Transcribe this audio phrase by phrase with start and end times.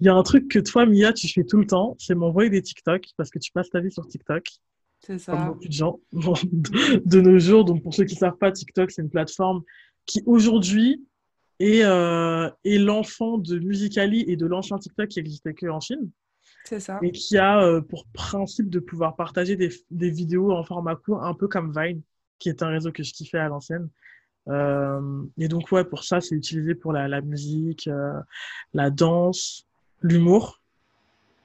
[0.00, 2.48] Il y a un truc que toi, Mia, tu fais tout le temps, c'est m'envoyer
[2.48, 4.44] des TikTok parce que tu passes ta vie sur TikTok.
[5.00, 5.32] C'est ça.
[5.32, 7.64] Comme beaucoup de gens de nos jours.
[7.64, 9.62] Donc, pour ceux qui ne savent pas, TikTok, c'est une plateforme
[10.06, 11.04] qui aujourd'hui
[11.58, 16.10] est, euh, est l'enfant de Musicali et de l'ancien TikTok qui existait que en Chine.
[16.64, 16.98] C'est ça.
[17.02, 21.22] Et qui a euh, pour principe de pouvoir partager des, des, vidéos en format court,
[21.22, 22.02] un peu comme Vine,
[22.38, 23.88] qui est un réseau que je kiffais à l'ancienne.
[24.48, 27.88] Euh, et donc, ouais, pour ça, c'est utilisé pour la, la musique,
[28.72, 29.66] la danse,
[30.02, 30.60] l'humour.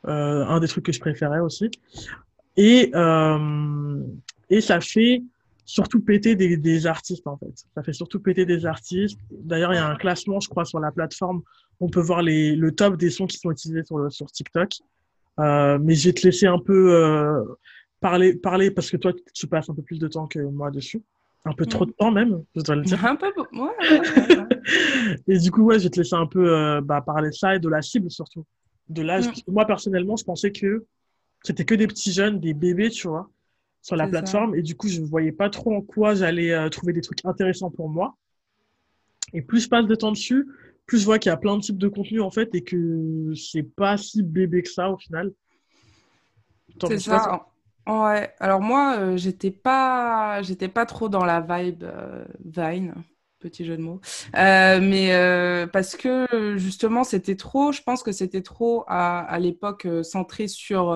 [0.08, 1.72] Euh, un des trucs que je préférais aussi.
[2.58, 4.00] Et, euh,
[4.50, 5.24] et ça fait
[5.66, 7.66] surtout péter des, des, artistes, en fait.
[7.74, 9.20] Ça fait surtout péter des artistes.
[9.32, 11.42] D'ailleurs, il y a un classement, je crois, sur la plateforme.
[11.80, 14.70] On peut voir les, le top des sons qui sont utilisés sur, sur TikTok.
[15.40, 17.44] Euh, mais je vais te laisser un peu euh,
[18.00, 21.02] parler, parler parce que toi, tu passes un peu plus de temps que moi dessus.
[21.46, 23.06] Un peu trop de temps même, je dois le dire.
[23.06, 23.60] Un peu, ouais.
[23.60, 24.55] ouais, ouais.
[25.28, 27.56] Et du coup, ouais, je vais te laisser un peu euh, bah, parler de ça
[27.56, 28.46] et de la cible surtout.
[28.90, 29.28] De l'âge.
[29.28, 29.52] Mm.
[29.52, 30.86] Moi, personnellement, je pensais que
[31.44, 33.30] c'était que des petits jeunes, des bébés, tu vois,
[33.82, 34.54] sur la plateforme.
[34.54, 34.58] Ça.
[34.58, 37.24] Et du coup, je ne voyais pas trop en quoi j'allais euh, trouver des trucs
[37.26, 38.16] intéressants pour moi.
[39.34, 40.48] Et plus je passe de temps dessus,
[40.86, 43.34] plus je vois qu'il y a plein de types de contenus en fait et que
[43.36, 45.32] c'est pas si bébé que ça au final.
[46.82, 47.48] C'est ça.
[47.88, 48.34] Ouais.
[48.40, 52.96] Alors moi, euh, j'étais pas, j'étais pas trop dans la vibe euh, Vine,
[53.46, 54.02] petit jeu de mots,
[54.36, 57.72] euh, mais euh, parce que justement c'était trop.
[57.72, 60.92] Je pense que c'était trop à, à l'époque euh, centré sur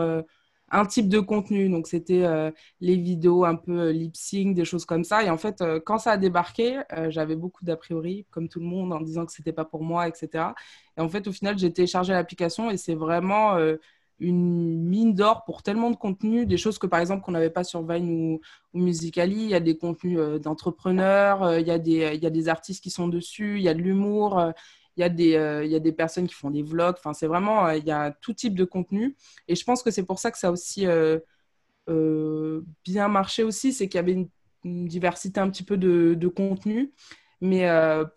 [0.72, 1.70] un type de contenu.
[1.70, 2.26] Donc c'était
[2.80, 5.24] les vidéos un peu lip sync, des choses comme ça.
[5.24, 8.94] Et en fait, quand ça a débarqué, j'avais beaucoup d'a priori, comme tout le monde,
[8.94, 10.56] en disant que c'était pas pour moi, etc.
[10.98, 13.58] Et en fait, au final, j'ai téléchargé l'application et c'est vraiment
[14.20, 17.64] une mine d'or pour tellement de contenus, des choses que par exemple qu'on n'avait pas
[17.64, 18.42] sur Vine ou,
[18.74, 19.44] ou Musically.
[19.44, 22.30] Il y a des contenus euh, d'entrepreneurs, euh, il, y a des, il y a
[22.30, 24.52] des artistes qui sont dessus, il y a de l'humour, euh,
[24.98, 26.96] il, y a des, il y a des personnes qui font des vlogs.
[26.98, 29.16] Enfin, c'est vraiment, il y a tout type de contenu.
[29.48, 30.86] Et je pense que c'est pour ça que ça a aussi
[32.84, 34.30] bien marché aussi, c'est qu'il y avait une,
[34.66, 36.92] une, diversité un petit peu de, de contenu.
[37.40, 37.66] Mais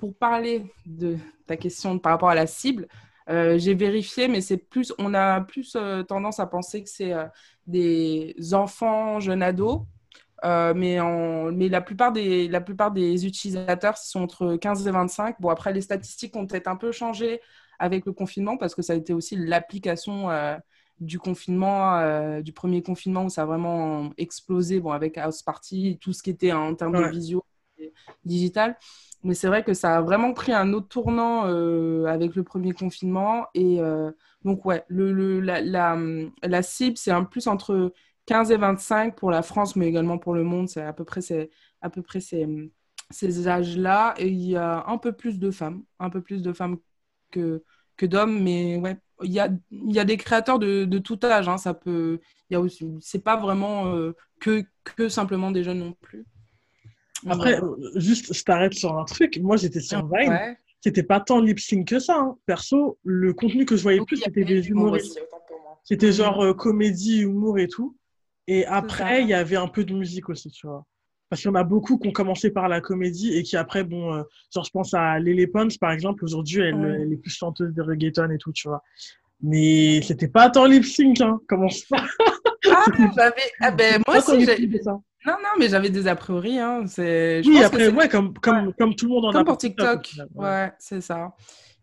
[0.01, 1.17] pour parler de
[1.47, 2.89] ta question par rapport à la cible,
[3.29, 7.13] euh, j'ai vérifié, mais c'est plus, on a plus euh, tendance à penser que c'est
[7.13, 7.27] euh,
[7.67, 9.83] des enfants, jeunes ados.
[10.45, 15.37] mais, en, mais la, plupart des, la plupart des utilisateurs sont entre 15 et 25.
[15.41, 17.41] Bon, après, les statistiques ont peut-être un peu changé
[17.79, 20.29] avec le confinement parce que ça a été aussi l'application
[21.01, 26.13] du confinement, du premier confinement où ça a vraiment explosé bon, avec House Party, tout
[26.13, 27.07] ce qui était en termes ouais.
[27.07, 27.45] de visio
[28.25, 28.77] digital.
[29.25, 32.73] Mais c'est vrai que ça a vraiment pris un autre tournant euh, avec le premier
[32.73, 33.47] confinement.
[33.55, 34.11] Et euh,
[34.45, 35.61] donc, ouais, la,
[36.43, 37.93] la, cible, c'est un plus entre
[38.27, 40.69] 15 et 25 pour la France, mais également pour le monde.
[40.69, 41.51] C'est à peu près, c'est,
[41.83, 42.49] à peu près ces,
[43.11, 44.15] ces âges-là.
[44.19, 46.79] Et il y a un peu plus de femmes, un peu plus de femmes
[47.31, 47.63] que,
[47.97, 48.43] que d'hommes.
[48.43, 51.49] Mais ouais, il y a, il y a des créateurs de, tout âge.
[51.49, 52.21] Hein, ça peut,
[53.01, 56.27] c'est pas vraiment euh, que, que simplement des jeunes non plus.
[57.29, 57.89] Après, ouais.
[57.97, 59.39] juste, je t'arrête sur un truc.
[59.41, 60.31] Moi, j'étais sur Vine.
[60.31, 60.57] Ouais.
[60.81, 62.19] C'était pas tant lip sync que ça.
[62.19, 62.37] Hein.
[62.47, 65.21] Perso, le contenu que je voyais Donc, plus, c'était des humoristes.
[65.85, 66.13] C'était mmh.
[66.13, 67.97] genre euh, comédie, humour et tout.
[68.49, 70.85] Et après, il y avait un peu de musique aussi, tu vois.
[71.29, 73.85] Parce qu'il y en a beaucoup qui ont commencé par la comédie et qui après,
[73.85, 74.23] bon, euh,
[74.53, 76.25] genre, je pense à Lele Pons, par exemple.
[76.25, 78.83] Aujourd'hui, elle, elle, est plus chanteuse de reggaeton et tout, tu vois.
[79.41, 81.41] Mais c'était pas tant lip sync, hein.
[81.49, 81.97] Comment ça?
[82.71, 82.85] Ah,
[83.17, 83.51] j'avais.
[83.61, 84.69] Ah, ben, moi aussi, j'ai.
[85.27, 86.59] Non, non, mais j'avais des a priori.
[86.59, 86.85] Hein.
[86.87, 88.73] Je oui, après, ouais, comme, comme, ouais.
[88.79, 89.45] comme tout le monde en comme a.
[89.45, 90.03] Comme pour TikTok.
[90.03, 91.35] TikTok ouais, ouais c'est ça.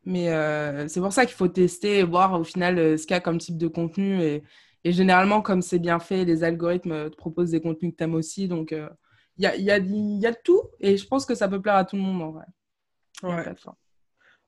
[0.05, 3.13] Mais euh, c'est pour ça qu'il faut tester et voir au final euh, ce qu'il
[3.13, 4.21] y a comme type de contenu.
[4.21, 4.43] Et,
[4.83, 8.15] et généralement, comme c'est bien fait, les algorithmes te proposent des contenus que tu aimes
[8.15, 8.47] aussi.
[8.47, 8.89] Donc, il euh,
[9.37, 10.63] y, a, y, a, y a tout.
[10.79, 12.45] Et je pense que ça peut plaire à tout le monde en vrai.
[13.23, 13.43] Ouais.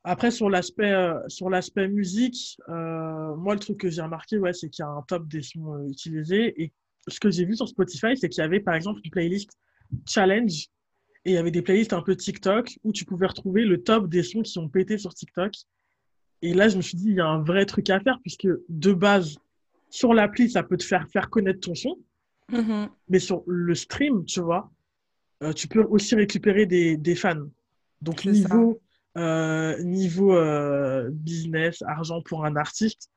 [0.03, 4.53] Après, sur l'aspect euh, sur l'aspect musique, euh, moi, le truc que j'ai remarqué, ouais,
[4.53, 6.73] c'est qu'il y a un top des sons euh, utilisés et
[7.07, 9.57] ce que j'ai vu sur Spotify, c'est qu'il y avait par exemple une playlist
[10.07, 10.69] challenge
[11.25, 14.09] et il y avait des playlists un peu TikTok où tu pouvais retrouver le top
[14.09, 15.53] des sons qui ont pété sur TikTok.
[16.41, 18.47] Et là, je me suis dit, il y a un vrai truc à faire puisque
[18.69, 19.37] de base,
[19.89, 21.97] sur l'appli, ça peut te faire faire connaître ton son.
[22.49, 22.89] Mm -hmm.
[23.09, 24.71] Mais sur le stream, tu vois,
[25.43, 27.47] euh, tu peux aussi récupérer des, des fans.
[28.01, 28.79] Donc, niveau,
[29.17, 33.09] euh, niveau euh, business, argent pour un artiste,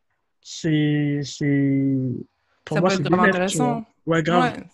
[0.42, 1.20] c'est
[2.64, 3.84] pour ça moi, peut être grave intéressant.
[4.06, 4.56] Ouais, grave.
[4.56, 4.64] Ouais,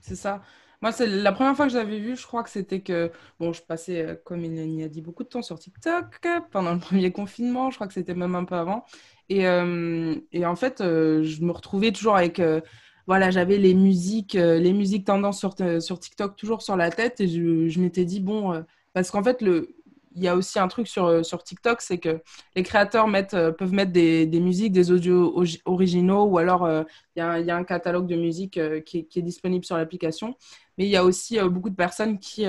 [0.00, 0.42] c'est ça.
[0.80, 3.62] Moi, c'est la première fois que j'avais vu, je crois que c'était que, bon, je
[3.62, 7.12] passais, euh, comme il y a dit, beaucoup de temps sur TikTok pendant le premier
[7.12, 8.84] confinement, je crois que c'était même un peu avant.
[9.28, 12.60] Et, euh, et en fait, euh, je me retrouvais toujours avec, euh,
[13.06, 17.28] voilà, j'avais les musiques, les musiques tendances sur, sur TikTok toujours sur la tête et
[17.28, 19.74] je, je m'étais dit, bon, parce qu'en fait, le,
[20.16, 22.20] y a aussi un truc sur, sur TikTok, c'est que
[22.56, 26.68] les créateurs mettent, peuvent mettre des, musiques, des audios originaux, ou alors
[27.16, 30.36] il y, a un catalogue de musique qui, est disponible sur l'application.
[30.78, 32.46] Mais il y a aussi beaucoup de personnes qui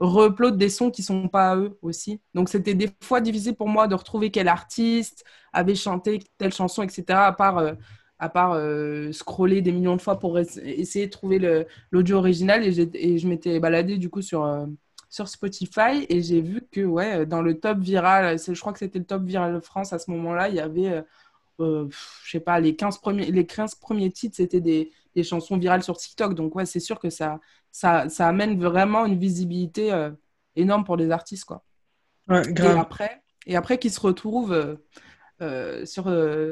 [0.00, 2.20] re des sons qui sont pas à eux aussi.
[2.34, 6.82] Donc c'était des fois difficile pour moi de retrouver quel artiste avait chanté telle chanson,
[6.82, 7.04] etc.
[7.08, 7.74] À part, euh,
[8.18, 12.64] à part euh, scroller des millions de fois pour essayer de trouver l'audio original.
[12.64, 14.66] Et, je m'étais baladée du coup sur, euh,
[15.08, 18.98] sur Spotify et j'ai vu que ouais, dans le top viral, je crois que c'était
[18.98, 21.02] le top viral de France à ce moment-là, il y avait,
[21.58, 21.90] je
[22.30, 25.96] sais pas, les 15 premiers, les 15 premiers titres, c'était des, des chansons virales sur
[25.96, 26.34] TikTok.
[26.34, 27.40] Donc ouais, c'est sûr que ça,
[27.70, 30.10] ça, ça, amène vraiment une visibilité euh,
[30.56, 31.44] énorme pour les artistes.
[31.44, 31.64] Quoi.
[32.30, 34.76] Et après, et après qu'ils se retrouvent euh,
[35.40, 36.06] euh, sur,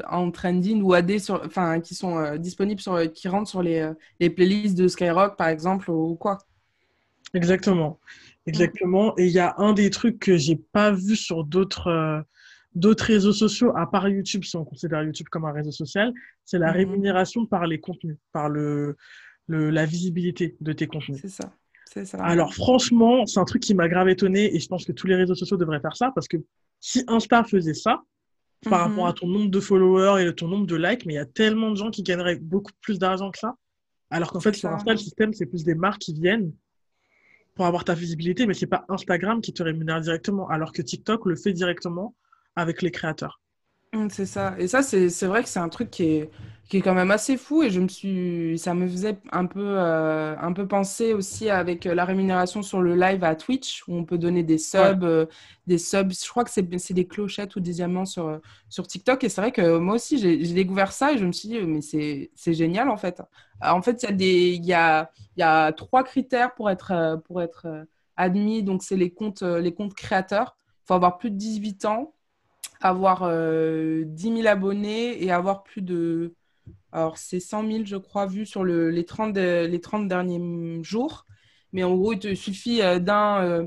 [0.09, 4.31] en trending ou AD, sur, enfin, qui sont disponibles, sur, qui rentrent sur les, les,
[4.31, 6.39] playlists de Skyrock, par exemple, ou, quoi.
[7.35, 7.99] Exactement.
[8.47, 9.17] Exactement.
[9.19, 12.25] Et il y a un des trucs que j'ai pas vu sur d'autres
[12.77, 16.13] d'autres réseaux sociaux, à part YouTube, si on considère YouTube comme un réseau social,
[16.45, 16.77] c'est la mhm.
[16.77, 18.97] rémunération par les contenus, par le,
[19.49, 21.19] la visibilité de tes contenus.
[21.23, 21.53] C'est ça.
[22.05, 22.19] ça.
[22.23, 25.17] Alors franchement, c'est un truc qui m'a grave étonné et je pense que tous les
[25.17, 26.37] réseaux sociaux devraient faire ça parce que
[26.79, 28.03] si Insta faisait ça,
[28.69, 29.11] par rapport mhm.
[29.11, 31.71] à ton nombre de followers et ton nombre de likes, mais il y a tellement
[31.71, 33.55] de gens qui gagneraient beaucoup plus d'argent que ça.
[34.11, 36.53] Alors qu'en fait, sur Insta, le système, c'est plus des marques qui viennent
[37.57, 41.25] pour avoir ta visibilité, mais c'est pas Instagram qui te rémunère directement, alors que TikTok
[41.25, 42.15] le fait directement
[42.55, 43.41] avec les créateurs.
[43.95, 44.55] Mm, c'est ça.
[44.59, 46.31] Et ça, c'est vrai que c'est un truc qui est,
[46.69, 47.63] qui est quand même assez fou.
[47.63, 51.85] Et je me suis, ça me faisait un peu, euh, un peu penser aussi avec
[51.85, 55.27] la rémunération sur le live à Twitch, où on peut donner des subs, euh,
[55.67, 56.13] des subs.
[56.13, 59.23] Je crois que c'est des clochettes ou des diamants sur, sur TikTok.
[59.25, 61.81] Et c'est vrai que moi aussi, j'ai découvert ça et je me suis dit, mais
[61.81, 63.23] c'est génial en fait.
[63.63, 67.21] En fait, il y, a des, il y, a, y a trois critères pour être,
[67.27, 67.87] pour être
[68.17, 68.63] admis.
[68.63, 70.57] Donc, c'est les comptes, les comptes créateurs.
[70.85, 72.13] Il faut avoir plus de 18 ans
[72.81, 76.35] avoir 10 euh, 000 abonnés et avoir plus de.
[76.97, 81.27] Alors, c'est 100 000, je crois, vus sur le, les, 30, les 30 derniers jours.
[81.73, 83.67] Mais en gros, il te suffit euh, d'un euh,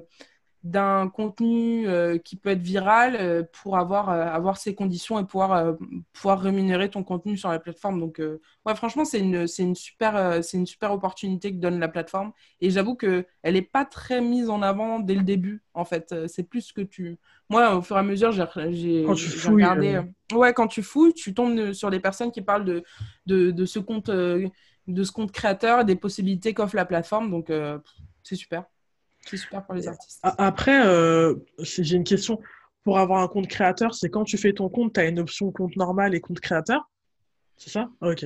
[0.63, 5.23] d'un contenu euh, qui peut être viral euh, pour avoir, euh, avoir ces conditions et
[5.23, 5.75] pouvoir,
[6.11, 8.00] pouvoir rémunérer ton contenu sur la plateforme.
[8.00, 8.21] Donc,
[8.65, 12.33] ouais, franchement, c'est une, une, super, c'est une super opportunité que donne la plateforme.
[12.59, 16.13] Et j'avoue qu'elle n'est pas très mise en avant dès le début, en fait.
[16.27, 17.17] C'est plus que tu...
[17.50, 20.01] Moi, au fur et à mesure, j'ai regardé...
[20.33, 22.83] Ouais, quand tu fouilles, tu tombes sur des personnes qui parlent de,
[23.25, 24.09] de, de ce compte...
[24.09, 27.31] de ce compte créateur, des possibilités qu'offre la plateforme.
[27.31, 27.51] Donc,
[28.23, 28.65] c'est super.
[29.30, 30.20] C'est super pour les artistes.
[30.24, 32.40] Après, euh, j'ai une question.
[32.84, 35.52] Pour avoir un compte créateur, c'est quand tu fais ton compte, tu as une option
[35.52, 36.90] compte normal et compte créateur?
[37.58, 37.90] C'est ça?
[38.02, 38.26] Ok.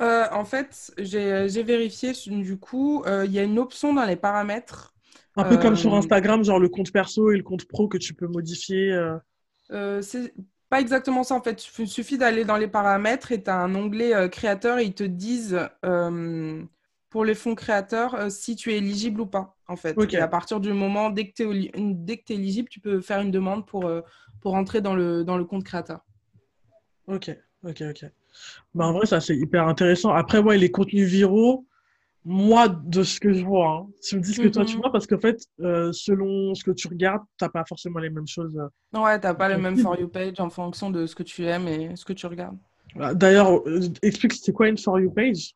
[0.00, 4.16] Euh, en fait, j'ai vérifié, du coup, euh, il y a une option dans les
[4.16, 4.94] paramètres.
[5.36, 8.14] Un peu comme sur Instagram, genre le compte perso et le compte pro que tu
[8.14, 8.96] peux modifier.
[9.68, 10.32] c'est
[10.68, 11.66] pas exactement ça en fait.
[11.78, 15.02] Il suffit d'aller dans les paramètres et tu as un onglet créateur et ils te
[15.02, 15.58] disent
[17.14, 19.96] pour les fonds créateurs euh, si tu es éligible ou pas, en fait.
[20.12, 23.64] Et à partir du moment, dès que tu es, éligible, tu peux faire une demande
[23.66, 24.00] pour, euh,
[24.40, 26.00] pour entrer dans le, dans le compte créateur.
[27.06, 27.30] Ok,
[27.62, 28.10] ok, ok.
[28.74, 30.10] Bah, en vrai, ça, c'est hyper intéressant.
[30.10, 31.64] Après, ouais, les contenus viraux,
[32.24, 34.80] moi, de ce que je vois, hein, tu me dis ce que toi tu mhm.
[34.80, 38.10] vois, parce qu'en fait, euh, selon ce que tu regardes, tu n'as pas forcément les
[38.10, 38.56] mêmes choses.
[38.92, 41.46] ouais, tu n'as pas le même For You page en fonction de ce que tu
[41.46, 42.58] aimes et ce que tu regardes.
[42.96, 43.62] Bah, d'ailleurs,
[44.02, 45.54] explique, c'est quoi une For You page?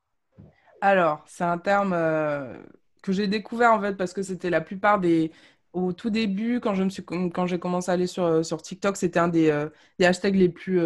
[0.81, 2.57] Alors, c'est un terme euh,
[3.03, 5.33] que j'ai découvert en fait parce que c'était la plupart des.
[5.75, 8.63] Au tout début, quand je me suis quand j'ai commencé à aller sur, euh, sur
[8.63, 9.69] TikTok, c'était un des, euh,
[9.99, 10.81] des, hashtags les plus,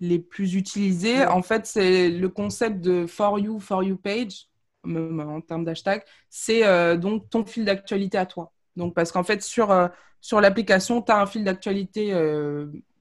[0.00, 1.24] les plus utilisés.
[1.26, 4.48] En fait, c'est le concept de For You, For You page,
[4.84, 8.52] en termes d'hashtag, c'est donc ton fil d'actualité à toi.
[8.76, 9.72] Donc, parce qu'en fait, sur,
[10.20, 12.06] sur l'application, tu as un fil d'actualité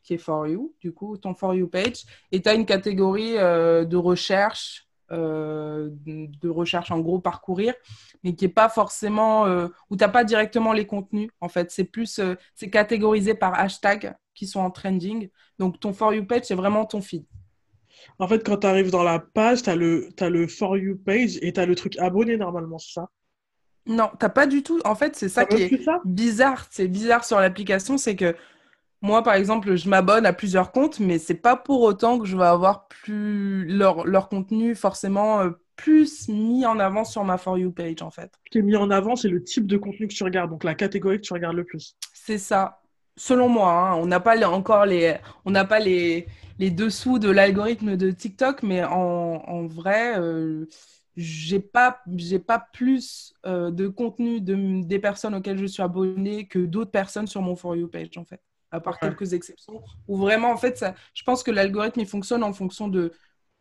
[0.04, 3.34] qui est For You, du coup, ton For You page, et tu as une catégorie
[3.34, 7.74] de recherche euh, de recherche, en gros, parcourir,
[8.24, 11.72] mais qui est pas forcément, euh, où tu n'as pas directement les contenus, en fait.
[11.72, 15.30] C'est plus, euh, c'est catégorisé par hashtag qui sont en trending.
[15.58, 17.26] Donc, ton For You page, c'est vraiment ton feed.
[18.18, 20.98] En fait, quand tu arrives dans la page, tu as le, as le For You
[20.98, 23.10] page et tu as le truc abonné, normalement, c'est ça?
[23.86, 24.80] Non, tu pas du tout.
[24.86, 26.68] En fait, c'est ça qui est bizarre.
[26.70, 28.36] C'est bizarre sur l'application, c'est que
[29.02, 32.36] moi, par exemple, je m'abonne à plusieurs comptes, mais c'est pas pour autant que je
[32.36, 37.58] vais avoir plus leur, leur contenu forcément euh, plus mis en avant sur ma For
[37.58, 38.32] You page, en fait.
[38.46, 40.66] Ce qui est mis en avant, c'est le type de contenu que tu regardes, donc
[40.66, 41.96] la catégorie que tu regardes le plus.
[42.14, 42.82] C'est ça.
[43.16, 43.96] Selon moi, hein.
[43.96, 45.16] on n'a pas encore les,
[45.46, 46.28] on n'a pas les,
[46.58, 50.66] les dessous de l'algorithme de TikTok, mais en, en vrai, euh,
[51.16, 56.60] j'ai pas j'ai pas plus de contenu de, des personnes auxquelles je suis abonnée que
[56.60, 58.40] d'autres personnes sur mon for you page en fait
[58.72, 62.44] à part quelques exceptions où vraiment en fait ça je pense que l'algorithme il fonctionne
[62.44, 63.12] en fonction de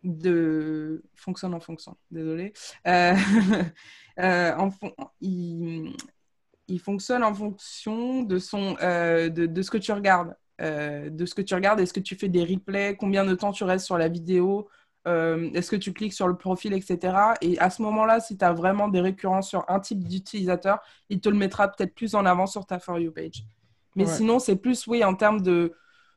[0.04, 2.52] de fonctionne en fonction désolé
[2.86, 3.14] euh,
[4.18, 4.70] en,
[5.20, 5.92] il,
[6.68, 10.36] il fonctionne en fonction de, son, euh, de, de, ce que tu regardes.
[10.60, 13.52] Euh, de ce que tu regardes, est-ce que tu fais des replays, combien de temps
[13.52, 14.68] tu restes sur la vidéo,
[15.06, 17.16] euh, est-ce que tu cliques sur le profil, etc.
[17.40, 21.20] Et à ce moment-là, si tu as vraiment des récurrences sur un type d'utilisateur, il
[21.20, 23.44] te le mettra peut-être plus en avant sur ta For You page.
[23.98, 25.74] Mais sinon, c'est plus, oui, en termes de,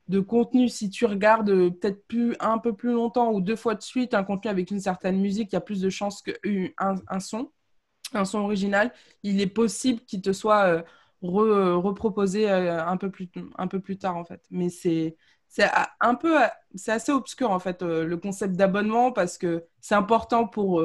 [0.07, 3.81] de contenu, si tu regardes peut-être plus un peu plus longtemps ou deux fois de
[3.81, 7.19] suite un contenu avec une certaine musique, il y a plus de chances qu'un un
[7.19, 7.51] son
[8.13, 8.91] un son original,
[9.23, 13.97] il est possible qu'il te soit euh, reproposé euh, un, peu plus, un peu plus
[13.97, 14.43] tard, en fait.
[14.51, 15.69] Mais c'est c'est
[16.00, 16.38] un peu
[16.75, 20.81] c'est assez obscur en fait euh, le concept d'abonnement parce que c'est important pour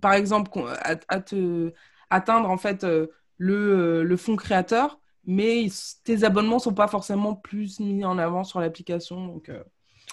[0.00, 0.60] par exemple
[1.08, 1.72] à, te,
[2.08, 2.86] atteindre en fait
[3.38, 5.00] le, le fonds créateur
[5.30, 5.66] mais
[6.04, 9.50] tes abonnements sont pas forcément plus mis en avant sur l'application donc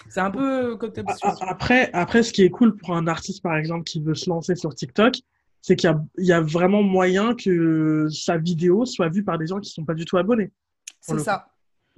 [0.08, 1.02] c'est un peu côté
[1.40, 4.54] après après ce qui est cool pour un artiste par exemple qui veut se lancer
[4.54, 5.16] sur TikTok
[5.60, 9.70] c'est qu'il y, a vraiment moyen que sa vidéo soit vue par des gens qui
[9.70, 10.50] ne sont pas du tout abonnés.
[11.00, 11.48] C'est ça.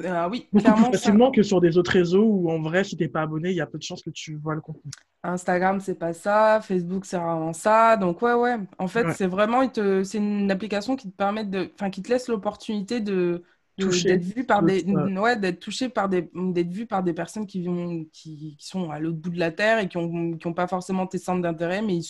[0.05, 3.03] Euh, oui, Beaucoup plus facilement que sur des autres réseaux où en vrai, si tu
[3.03, 4.91] n'es pas abonné, il y a peu de chances que tu vois le contenu.
[5.23, 6.61] Instagram, c'est pas ça.
[6.63, 7.97] Facebook, c'est vraiment ça.
[7.97, 8.57] Donc, ouais, ouais.
[8.79, 12.29] En fait, c'est vraiment, c'est une application qui te permet de, enfin, qui te laisse
[12.29, 13.43] l'opportunité de,
[13.89, 17.65] d'être vu par des ouais, d'être touché par des d'être vu par des personnes qui
[17.65, 20.53] vont qui, qui sont à l'autre bout de la terre et qui ont qui ont
[20.53, 22.05] pas forcément tes centres d'intérêt mais il,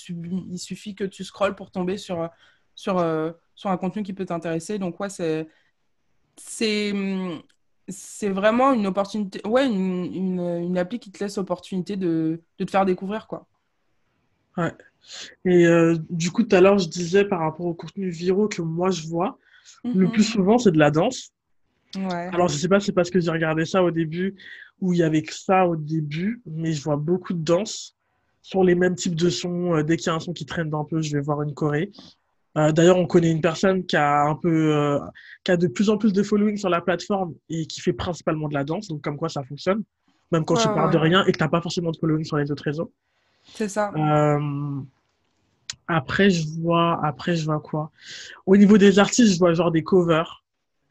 [0.50, 2.28] il, suffit que tu scrolles pour tomber sur
[2.74, 5.48] sur euh, sur un contenu qui peut t'intéresser donc ouais c'est
[6.36, 6.92] c'est
[7.90, 12.64] c'est vraiment une opportunité ouais une, une, une, appli qui te laisse l'opportunité de, de
[12.64, 13.46] te faire découvrir quoi
[14.56, 14.72] ouais
[15.44, 18.62] et euh, du coup tout à l'heure je disais par rapport au contenu viraux que
[18.62, 19.38] moi je vois
[19.84, 20.10] le mm-hmm.
[20.10, 21.32] plus souvent c'est de la danse
[21.96, 24.36] alors, je sais pas, c'est parce que j'ai regardé ça au début,
[24.80, 27.96] où il y avait que ça au début, mais je vois beaucoup de danse
[28.42, 29.74] sur les mêmes types de sons.
[29.74, 31.52] Euh, dès qu'il y a un son qui traîne d'un peu, je vais voir une
[31.52, 31.90] Corée.
[32.58, 34.98] Euh, D'ailleurs, on connaît une personne qui a un peu, euh,
[35.44, 38.48] qui a de plus en plus de following sur la plateforme et qui fait principalement
[38.48, 38.88] de la danse.
[38.88, 39.82] Donc, comme quoi ça fonctionne,
[40.32, 42.50] même quand tu parles de rien et que t'as pas forcément de following sur les
[42.50, 42.92] autres réseaux.
[43.54, 43.92] C'est ça.
[43.96, 44.80] Euh,
[45.86, 47.90] après, je vois, après, je vois quoi?
[48.46, 50.40] Au niveau des artistes, je vois genre des covers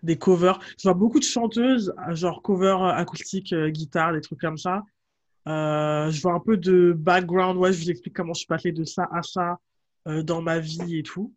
[0.03, 0.59] des covers.
[0.77, 4.83] Je vois beaucoup de chanteuses, genre cover acoustique, euh, guitare, des trucs comme ça.
[5.47, 8.71] Euh, je vois un peu de background, ouais, je vous explique comment je suis passé
[8.71, 9.59] de ça à ça
[10.07, 11.33] euh, dans ma vie et tout.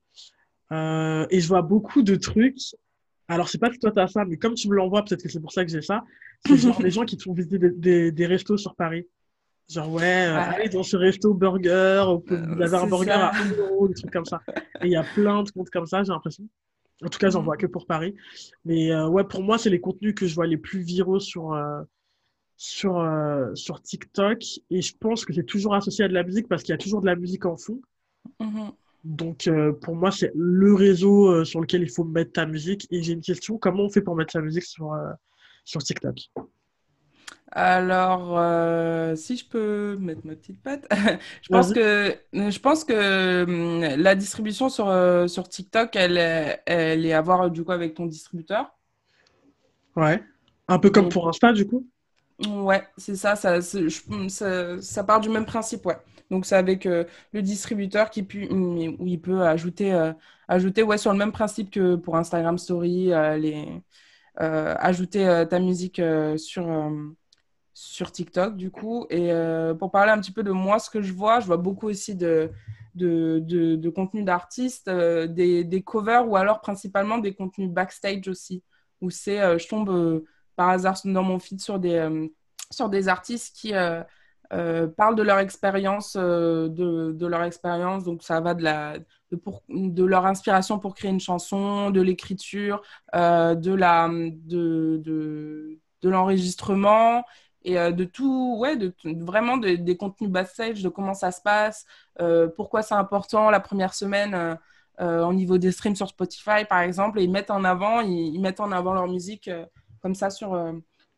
[0.73, 2.59] Et je vois beaucoup de trucs.
[3.29, 5.29] Alors, c'est pas que toi, tu as ça, mais comme tu me l'envoies, peut-être que
[5.29, 6.05] c'est pour ça que j'ai ça.
[6.47, 9.07] C'est genre des gens qui te font visiter des, des, restos sur Paris.
[9.69, 13.95] Genre, ouais, allez dans ce resto burger, vous avez un burger à 1 euro, des
[13.95, 14.41] trucs comme ça.
[14.83, 16.45] Et il y a plein de comptes comme ça, j'ai l'impression.
[17.05, 18.15] En tout cas, j'en vois que pour Paris.
[18.65, 21.53] Mais euh, ouais, pour moi, c'est les contenus que je vois les plus viraux sur,
[21.53, 21.83] euh,
[22.57, 24.43] sur, euh, sur TikTok.
[24.71, 26.79] Et je pense que c'est toujours associé à de la musique parce qu'il y a
[26.79, 27.81] toujours de la musique en fond.
[28.41, 28.73] Mm-hmm.
[29.05, 32.87] Donc, pour moi, c'est le réseau sur lequel il faut mettre ta musique.
[32.91, 34.97] Et j'ai une question comment on fait pour mettre sa musique sur,
[35.65, 36.31] sur TikTok?
[37.55, 40.87] Alors, euh, si je peux mettre ma petite patte,
[41.43, 46.17] je pense que, je pense que hum, la distribution sur, euh, sur TikTok, elle,
[46.65, 48.73] elle est à voir du coup avec ton distributeur.
[49.97, 50.23] Ouais.
[50.67, 51.87] Un peu comme pour Insta, du coup?
[52.49, 55.99] Ouais, c'est ça ça, ça, ça, part du même principe, ouais.
[56.33, 60.13] Donc, c'est avec euh, le distributeur qui hum, où il peut ajouter,
[60.49, 63.83] ajouter ouais, sur le même principe que pour Instagram Story, les,
[64.37, 66.01] ajouter ta musique
[67.75, 69.07] sur TikTok, du coup.
[69.11, 71.57] Et euh, pour parler un petit peu de moi, ce que je vois, je vois
[71.57, 72.51] beaucoup aussi de,
[72.95, 78.63] de, contenu d'artistes, euh, des, des, covers ou alors principalement des contenus backstage aussi,
[79.01, 80.23] où c'est, euh, je tombe
[80.57, 82.29] par hasard dans mon feed sur des,
[82.71, 83.73] sur des artistes qui
[84.97, 88.05] parlent de leur expérience, de, de, leur expérience.
[88.05, 88.99] Donc ça va de, la,
[89.31, 92.83] de, leur inspiration pour créer une chanson, de l'écriture,
[93.15, 97.25] de la, de, de, l'enregistrement
[97.65, 101.87] et euh, de tout, ouais, de, vraiment des contenus backstage, de comment ça se passe,
[102.21, 104.59] euh, pourquoi c'est important la première semaine
[105.01, 108.41] euh, au niveau des streams sur Spotify, par exemple, et ils mettent en avant, ils,
[108.41, 109.51] mettent en avant leur musique
[110.01, 110.55] comme ça sur,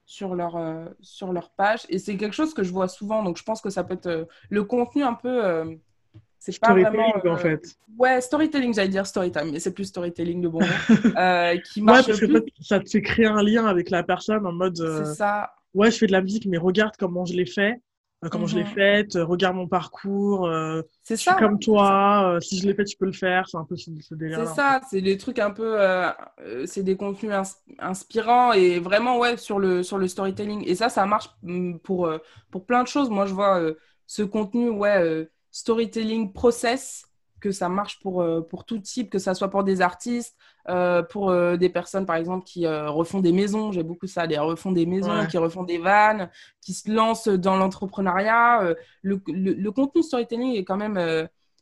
[0.06, 0.58] sur, leur,
[1.00, 1.80] sur leur page.
[1.88, 4.28] Et c'est quelque chose que je vois souvent, donc je pense que ça peut être
[4.50, 5.78] le contenu un peu.
[6.38, 7.14] c'est pas vraiment.
[7.26, 7.76] en fait.
[7.99, 10.58] Ouais, storytelling, j'allais dire storytime, mais c'est plus storytelling de bon
[11.73, 14.52] qui marche ouais, parce que ça te fait créer un lien avec la personne en
[14.52, 14.76] mode.
[14.76, 17.80] C'est ça ouais, je fais de la musique, mais regarde comment je l'ai fait.
[18.31, 18.71] Comment je l'ai mhm.
[18.71, 20.50] faite, regarde mon parcours,
[21.02, 23.76] c'est ça, comme toi, si je l'ai fait, tu peux le faire, c'est un peu
[23.76, 24.38] ce, délire.
[24.40, 25.78] C'est ça, c'est des trucs un peu,
[26.66, 27.33] c'est des contenus
[27.78, 30.64] inspirants et vraiment, ouais, sur le, sur le storytelling.
[30.66, 32.11] Et ça, ça marche mm, pour,
[32.50, 33.11] pour plein de choses.
[33.11, 33.61] Moi, je vois
[34.07, 37.07] ce contenu, ouais, storytelling process,
[37.45, 40.35] que ça marche pour, pour tout type, que ça soit pour des artistes,
[40.71, 43.71] euh, pour euh, des personnes, par exemple, qui euh, refont des maisons.
[43.71, 46.31] J'ai beaucoup ça, des refont des maisons, qui refont des vannes,
[46.63, 48.75] qui se lancent dans l'entrepreneuriat.
[49.03, 50.97] Le, le, contenu storytelling est quand même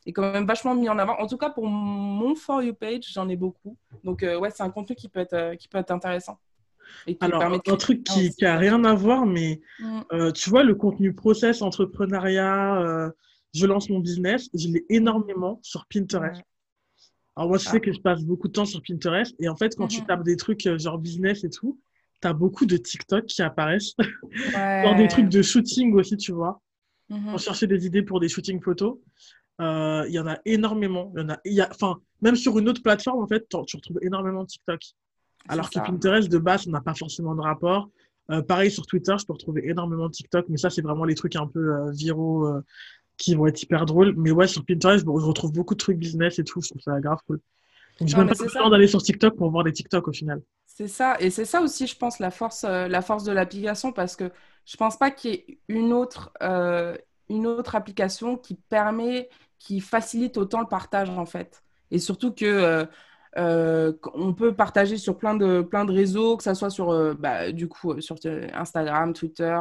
[0.04, 1.16] est quand même vachement mis en avant.
[1.18, 3.76] En tout cas, pour mon For You page, j'en ai beaucoup.
[4.04, 6.38] Donc, ouais, c'est un contenu qui peut être, qui peut être intéressant.
[7.08, 10.32] Et qui Alors, un truc qui n'a rien à voir, mais mm.
[10.32, 13.10] tu vois, le contenu process, entrepreneuriat,
[13.54, 16.42] je lance mon business, je l'ai énormément sur Pinterest.
[17.36, 17.80] Alors moi, je sais ah.
[17.80, 20.06] que je passe beaucoup de temps sur Pinterest et en fait, quand tu mhm.
[20.06, 21.78] tapes des trucs euh, genre business et tout,
[22.20, 23.94] tu as beaucoup de TikTok qui apparaissent.
[23.98, 24.82] Ouais.
[24.84, 26.60] genre des trucs de shooting aussi, tu vois.
[27.08, 27.30] Mhm.
[27.30, 28.98] Pour chercher des idées pour des shootings photos.
[29.60, 31.12] Euh, il y en a énormément.
[31.16, 33.98] Y en a, y a, enfin, même sur une autre plateforme, en fait, tu retrouves
[34.02, 34.80] énormément de TikTok.
[35.48, 37.90] Alors que Pinterest, de base, n'a pas forcément de rapport.
[38.30, 41.16] Euh, pareil sur Twitter, je peux retrouver énormément de TikTok, mais ça, c'est vraiment les
[41.16, 42.62] trucs un peu viraux
[43.16, 44.14] qui vont être hyper drôles.
[44.16, 46.60] Mais ouais, sur Pinterest, je retrouve beaucoup de trucs business et tout.
[46.60, 47.40] Je trouve ça grave cool.
[48.00, 50.42] Donc, j'ai même pas le temps d'aller sur TikTok pour voir des TikTok au final.
[50.66, 51.16] C'est ça.
[51.20, 54.30] Et c'est ça aussi, je pense, la force, euh, la force de l'application parce que
[54.64, 56.96] je pense pas qu'il y ait une autre, euh,
[57.28, 59.28] une autre application qui permet,
[59.58, 61.62] qui facilite autant le partage en fait.
[61.90, 62.86] Et surtout que.
[63.38, 67.50] Euh, on peut partager sur plein de, plein de réseaux, que ce soit sur, bah,
[67.50, 68.16] du coup, sur
[68.52, 69.58] Instagram, Twitter,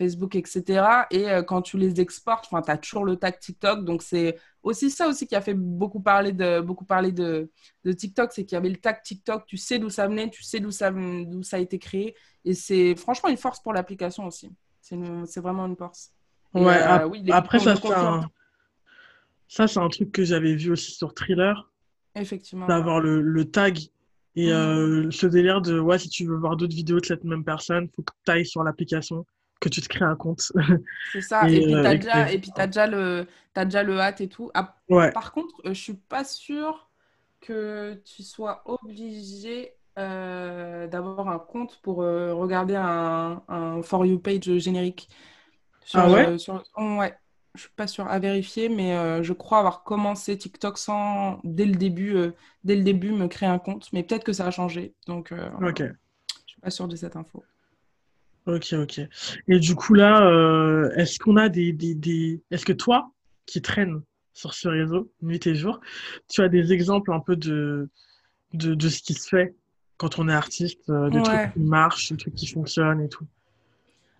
[0.00, 0.82] Facebook, etc.
[1.10, 3.84] Et euh, quand tu les exportes, tu as toujours le tag TikTok.
[3.84, 7.50] Donc, c'est aussi ça aussi qui a fait beaucoup parler de, beaucoup parler de,
[7.84, 9.44] de TikTok, c'est qu'il y avait le tag TikTok.
[9.46, 12.14] Tu sais d'où ça venait, tu sais d'où ça, d'où ça a été créé.
[12.46, 14.50] Et c'est franchement une force pour l'application aussi.
[14.80, 14.96] C'est,
[15.40, 16.12] vraiment une force.
[16.54, 18.28] ouais, euh, oui, après, ça, c'est un...
[19.48, 21.70] ça, c'est un truc que j'avais vu aussi sur Thriller.
[22.14, 22.66] Effectivement.
[22.66, 23.78] D'avoir le, le, tag.
[24.34, 24.56] Et mmh.
[24.56, 27.84] euh, ce délire de, ouais, si tu veux voir d'autres vidéos de cette même personne,
[27.84, 29.26] il faut que tu ailles sur l'application
[29.60, 30.52] que tu te crées un compte.
[31.12, 31.48] C'est ça.
[31.48, 34.28] et, puis, tu as, déjà, et puis as déjà le, as déjà le hâte et
[34.28, 34.50] tout.
[34.54, 34.74] Ah,
[35.12, 36.90] par contre, euh, je suis pas sûre
[37.40, 44.18] que tu sois obligé euh, d'avoir un compte pour euh, regarder un, un, For You
[44.18, 45.08] page générique.
[45.94, 46.38] ah ouais?
[46.38, 47.14] sur, Ouais.
[47.56, 51.74] Je suis pas sûre à vérifier, mais je crois avoir commencé TikTok sans, dès le
[51.74, 52.14] début,
[52.62, 53.92] dès le début me créer un compte.
[53.92, 54.94] Mais peut-être que ça a changé.
[55.08, 55.82] Donc, ok.
[55.82, 57.42] je suis pas sûre de cette info.
[58.50, 59.00] Ok, ok.
[59.46, 62.42] Et du coup, là, euh, est-ce qu'on a des, des, des...
[62.50, 63.12] Est-ce que toi,
[63.46, 65.80] qui traînes sur ce réseau, nuit et jour,
[66.28, 67.88] tu as des exemples un peu de,
[68.54, 69.54] de, de ce qui se fait
[69.98, 73.26] quand on est artiste, euh, des trucs qui marchent, des trucs qui fonctionnent et tout?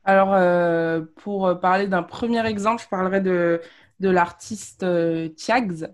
[0.04, 3.60] Alors, euh, pour parler d'un premier exemple, je parlerai de,
[3.98, 4.84] de l'artiste
[5.34, 5.88] Tiags.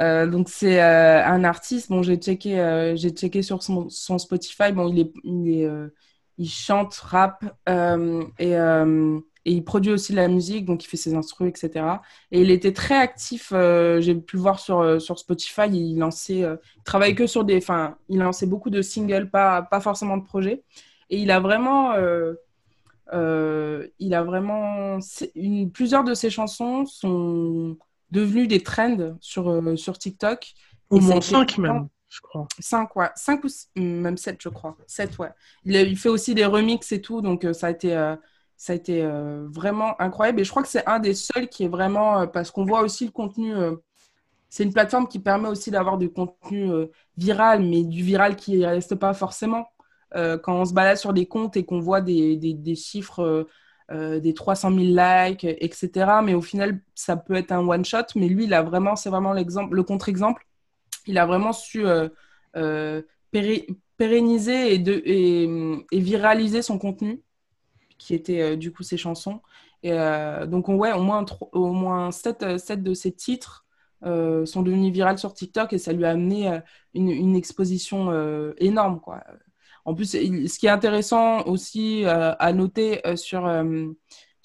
[0.00, 4.98] donc, c'est un artiste, bon, j'ai checké, j'ai checké sur son, son, Spotify, bon, il
[5.00, 5.12] est...
[5.22, 5.70] Il est
[6.38, 10.96] il chante, rap euh, euh, et, il produit aussi de la musique, donc il fait
[10.96, 11.84] ses instruments, etc.
[12.30, 16.40] Et il était très actif, euh, j'ai pu le voir sur, sur Spotify, il lançait,
[16.40, 20.24] il travaillait que sur des, enfin, il lançait beaucoup de singles, pas, pas forcément de
[20.24, 20.62] projets.
[21.10, 21.94] Et il a vraiment,
[23.12, 24.98] il a vraiment,
[25.34, 27.76] une, plusieurs de ses chansons sont
[28.10, 30.52] devenues des trends sur, sur TikTok.
[30.90, 32.46] Au moins cinq même je crois.
[32.58, 33.10] 5, ouais.
[33.14, 34.76] 5 ou même 7, je crois.
[34.86, 35.30] 7, ouais.
[35.64, 38.16] Il, il, fait aussi des remixes et tout, donc euh, ça a été, euh,
[38.56, 40.40] ça a été euh, vraiment incroyable.
[40.40, 43.04] Et je crois que c'est un des seuls qui est vraiment, parce qu'on voit aussi
[43.06, 43.52] le contenu,
[44.48, 46.72] c'est une plateforme qui permet aussi d'avoir du contenu
[47.16, 49.66] viral, mais du viral qui ne reste pas forcément.
[50.14, 53.46] quand on se balade sur des comptes et qu'on voit des, des, chiffres,
[53.92, 58.52] des 300 000 likes, etc., mais au final, ça peut être un one-shot, mais lui,
[58.54, 60.47] a vraiment, c'est vraiment l'exemple, le contre-exemple
[61.06, 62.08] il a vraiment su euh,
[62.56, 63.02] euh,
[63.96, 67.22] pérenniser et, de, et, viraliser son contenu,
[67.98, 69.40] qui était euh, du coup ses chansons.
[69.82, 69.92] Et,
[70.48, 72.42] donc, ouais, au moins, au moins 7,
[72.82, 73.64] de ses titres
[74.02, 76.60] sont devenus virales sur TikTok et ça lui a amené
[76.94, 78.10] une, exposition
[78.58, 79.00] énorme.
[79.00, 79.22] Quoi.
[79.84, 83.46] En plus, ce qui est intéressant aussi à noter sur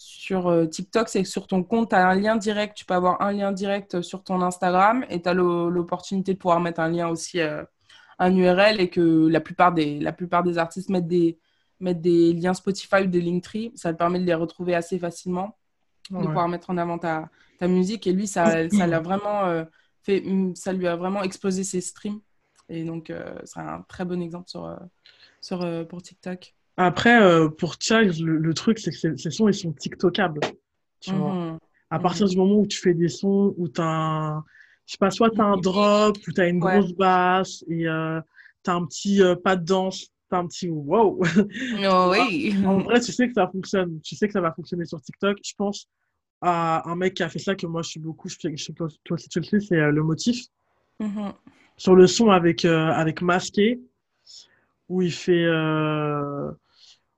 [0.03, 2.75] sur euh, TikTok, c'est que sur ton compte, tu as un lien direct.
[2.75, 6.59] Tu peux avoir un lien direct sur ton Instagram et tu as l'opportunité de pouvoir
[6.59, 7.63] mettre un lien aussi, euh,
[8.19, 11.39] un URL et que la plupart des, la plupart des artistes mettent des,
[11.79, 13.71] mettent des liens Spotify ou des Linktree.
[13.75, 15.57] Ça te permet de les retrouver assez facilement,
[16.09, 18.05] de pouvoir mettre en avant ta, ta musique.
[18.05, 19.63] Et lui, ça, ça l'a vraiment euh,
[20.01, 20.23] fait,
[20.55, 22.19] ça lui a vraiment explosé ses streams.
[22.67, 23.11] Et donc,
[23.45, 24.77] c'est un très bon exemple sur,
[25.39, 26.53] sur, pour TikTok.
[26.77, 30.41] Après, euh, pour Charles, le, truc, c'est que ces sons, ils sont TikTokables.
[30.99, 31.33] Tu vois.
[31.33, 31.57] Mhm.
[31.89, 34.43] À partir du moment où tu fais des sons, où tu as un,
[34.87, 37.87] je sais pas, soit tu as un drop, ou tu as une grosse basse, et
[37.87, 38.19] euh,
[38.63, 41.21] tu as un petit euh, pas de danse, tu as un petit wow.
[41.85, 42.55] Oh, oui.
[42.65, 43.99] en vrai, tu sais que ça fonctionne.
[44.01, 45.37] Tu sais que ça va fonctionner sur TikTok.
[45.43, 45.87] Je pense
[46.43, 48.73] à un mec qui a fait ça, que moi je suis beaucoup, je sais, que
[48.73, 50.45] toi aussi tu le sais, c'est euh, le motif.
[50.99, 51.31] Mhm.
[51.77, 53.79] Sur le son avec, euh, avec Masqué,
[54.89, 55.45] où il fait.
[55.45, 56.51] Euh,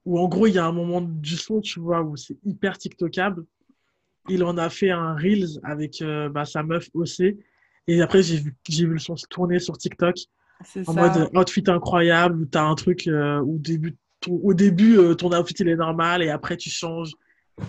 [0.05, 2.77] où en gros, il y a un moment du son, tu vois, où c'est hyper
[2.77, 3.45] TikTokable.
[4.29, 7.35] Il en a fait un Reels avec bah, sa meuf OC.
[7.87, 10.15] Et après, j'ai vu, j'ai vu le son se tourner sur TikTok.
[10.87, 14.97] En mode outfit incroyable, où tu as un truc où au début, ton, au début
[15.17, 17.11] ton outfit il est normal et après tu changes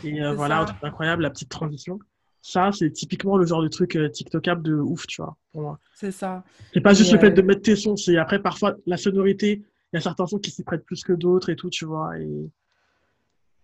[0.05, 1.99] et euh, voilà, truc incroyable, la petite transition.
[2.43, 5.81] Ça, c'est typiquement le genre de truc euh, TikTokable de ouf, tu vois, pour moi.
[5.95, 6.45] C'est ça.
[6.73, 9.63] C'est pas juste le fait de euh, mettre tes sons, c'est après parfois la sonorité.
[9.93, 12.19] Il y a certains sons qui s'y prêtent plus que d'autres et tout, tu vois.
[12.19, 12.51] Et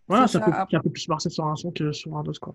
[0.08, 2.54] voilà, ça, peut un peu plus marcher sur un son que sur un autre, quoi.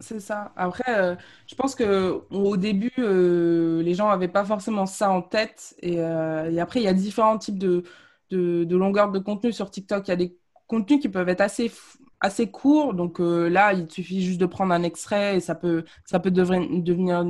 [0.00, 0.52] C'est ça.
[0.54, 1.18] Après,
[1.48, 5.74] je pense que au début, les gens n'avaient pas forcément ça en tête.
[5.80, 7.82] Et, et après, il y a différents types de,
[8.30, 10.06] de, de longueurs de contenu sur TikTok.
[10.06, 10.36] Il y a des
[10.68, 11.72] contenus qui peuvent être assez
[12.20, 12.94] assez court.
[12.94, 16.30] Donc euh, là, il suffit juste de prendre un extrait et ça peut, ça peut
[16.30, 17.24] devenir,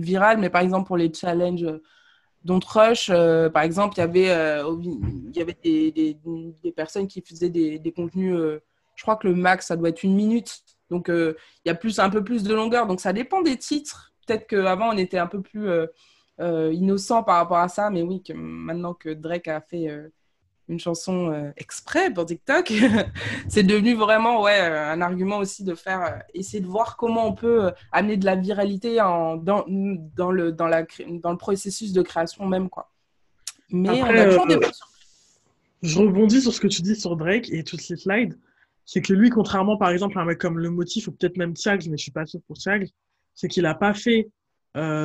[0.00, 0.38] viral.
[0.38, 1.66] Mais par exemple, pour les challenges
[2.44, 4.62] dont Rush, euh, par exemple, il y avait, euh,
[6.62, 8.36] des, personnes qui faisaient des, des contenus,
[8.94, 10.60] je crois que le max, ça doit être une minute.
[10.90, 12.86] Donc il y a plus, un peu plus de longueur.
[12.86, 14.12] Donc ça dépend des titres.
[14.26, 15.68] Peut-être qu'avant, on était un peu plus
[16.38, 17.90] innocent par rapport à ça.
[17.90, 19.88] Mais oui, que maintenant que Drake a fait
[20.68, 22.72] une chanson euh, exprès pour TikTok,
[23.48, 27.26] c'est devenu vraiment ouais, euh, un argument aussi de faire, euh, essayer de voir comment
[27.26, 30.84] on peut amener de la viralité en, dans, dans, le, dans, la,
[31.22, 32.68] dans le processus de création même.
[32.70, 32.90] Quoi.
[33.70, 34.58] Mais on a toujours des
[35.82, 38.38] Je rebondis sur ce que tu dis sur Drake et toutes ces slides.
[38.86, 41.54] C'est que lui, contrairement par exemple à un mec comme Le Motif ou peut-être même
[41.54, 42.88] Thiags, mais je suis pas sûr pour Thiags,
[43.34, 44.28] c'est qu'il n'a pas fait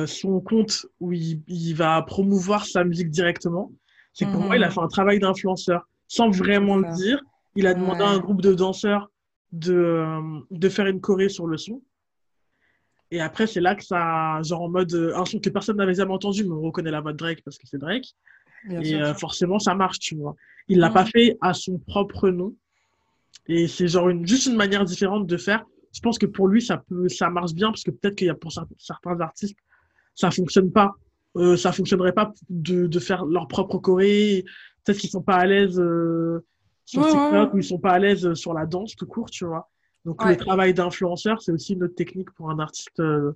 [0.06, 3.70] son compte où il, il va promouvoir sa musique directement
[4.12, 4.72] c'est que pour moi, il a mhm.
[4.72, 7.20] fait un travail d'influenceur sans vraiment le dire.
[7.56, 9.10] Il a demandé à un groupe de danseurs
[9.52, 11.82] de, euh, de faire une choré sur le son.
[13.12, 15.94] Et après, c'est là que ça, genre en mode, euh, un son que personne n'avait
[15.94, 18.06] jamais entendu, mais on reconnaît la voix de Drake parce que c'est Drake.
[18.68, 20.36] et euh, forcément, ça marche, tu vois.
[20.68, 21.10] Il l'a pas mhm.
[21.10, 22.54] fait à son propre nom.
[23.46, 25.64] Et c'est genre une, juste une manière différente de faire.
[25.92, 28.30] Je pense que pour lui, ça peut, ça marche bien parce que peut-être qu'il y
[28.30, 29.56] a pour certains artistes,
[30.14, 30.92] ça fonctionne pas
[31.36, 34.44] euh, ça fonctionnerait pas de, de, faire leur propre choré.
[34.84, 36.44] Peut-être qu'ils sont pas à l'aise euh,
[36.84, 39.70] sur TikTok ou ils sont pas à l'aise sur la danse tout court, tu vois.
[40.04, 43.32] Donc le travail d'influenceur, c'est aussi une autre technique pour un artiste euh,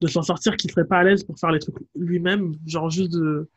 [0.00, 3.12] de s'en sortir qui serait pas à l'aise pour faire les trucs lui-même, genre juste
[3.12, 3.48] de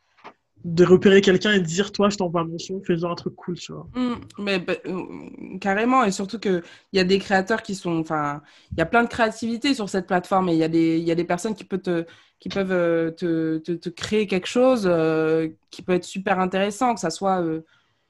[0.63, 3.55] de repérer quelqu'un et de dire toi je t'envoie mon son faisant un truc cool
[3.55, 6.61] tu vois mmh, mais bah, euh, carrément et surtout que
[6.93, 9.89] il y a des créateurs qui sont enfin il y a plein de créativité sur
[9.89, 12.05] cette plateforme et il y a des il y a des personnes qui peuvent te
[12.41, 16.99] qui peuvent euh, te, te, créer quelque chose euh, qui peut être super intéressant que
[16.99, 17.41] ça soit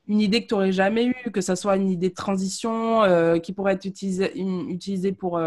[0.08, 3.04] une idée que tu n'aurais jamais eue que ça soit une idée de transition
[3.44, 5.40] qui pourrait être utilisée utilisée pour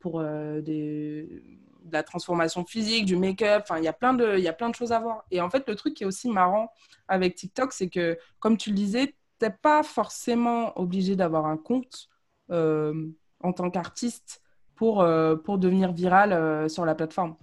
[0.00, 3.64] pour de la transformation physique, du make-up.
[3.76, 5.24] Il y a plein de, choses à voir.
[5.30, 6.72] Et en fait, le truc qui est aussi marrant
[7.08, 11.56] avec TikTok, c'est que, comme tu le disais, tu n'es pas forcément obligé d'avoir un
[11.56, 12.08] compte
[12.50, 13.08] euh,
[13.40, 14.42] en tant qu'artiste
[14.74, 17.36] pour, euh, pour devenir viral euh, sur la plateforme.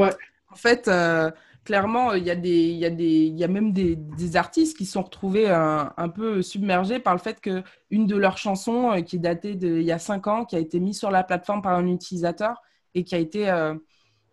[0.00, 0.90] En fait,
[1.64, 6.08] clairement, il y, a y, y a même des, artistes qui sont retrouvés un, un,
[6.08, 10.26] peu submergés par le fait qu'une de leurs chansons, qui datait d'il y a cinq
[10.26, 12.56] ans, qui a été mise sur la plateforme par un utilisateur,
[12.94, 13.74] et qui a été euh,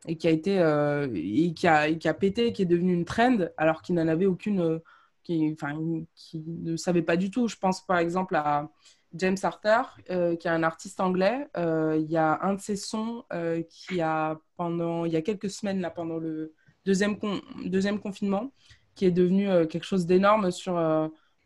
[0.08, 3.82] et qui a été euh, et qui a, pété, qui est devenu une trend alors
[3.82, 4.80] qu'il n'en avait aucune, euh,
[5.23, 5.77] qui, enfin,
[6.15, 7.47] qui ne savait pas du tout.
[7.47, 8.69] Je pense par exemple à
[9.17, 11.47] James Arthur, qui est un artiste anglais.
[11.56, 13.23] il y a un de ses sons
[13.69, 16.53] qui a pendant il y a quelques semaines là pendant le
[16.86, 17.17] deuxième
[17.65, 18.51] deuxième confinement,
[18.95, 20.77] qui est devenu quelque chose d'énorme sur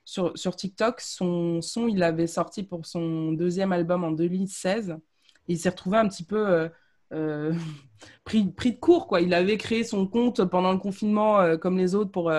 [0.05, 1.01] sur, sur, TikTok.
[1.01, 4.97] Son son, il l'avait sorti pour son deuxième album en 2016.
[5.47, 6.69] il s'est retrouvé un petit peu
[7.13, 7.53] euh,
[8.23, 9.07] pris, pris, de court.
[9.07, 9.21] Quoi.
[9.21, 12.31] Il avait créé son compte pendant le confinement euh, comme les autres pour,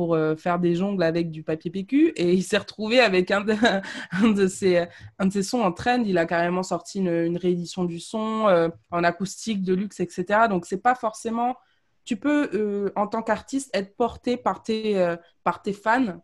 [0.00, 3.42] euh, pour faire des jongles avec du papier PQ et il s'est retrouvé avec un
[3.42, 4.86] de, ses,
[5.18, 6.02] un de ses sons en trend.
[6.04, 10.48] Il a carrément sorti une, réédition du son en acoustique, de luxe, etc.
[10.48, 11.56] Donc, c'est pas forcément.
[12.04, 16.22] Tu peux, en tant qu'artiste, être porté par tes, par tes fans,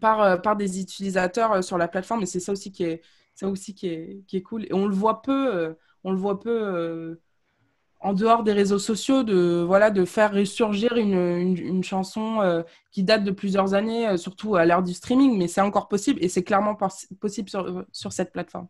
[0.00, 3.02] par, par des utilisateurs sur la plateforme et c'est ça aussi qui est,
[3.34, 4.64] ça aussi qui est, qui est cool.
[4.64, 7.21] Et on le voit peu on le voit peu euh,
[8.02, 13.24] en dehors des réseaux sociaux, de, voilà, de faire ressurgir une, chanson euh, qui date
[13.24, 16.42] de plusieurs années, euh, surtout à l'ère du streaming, mais c'est encore possible et c'est
[16.42, 16.76] clairement
[17.20, 18.66] possible sur, cette plateforme.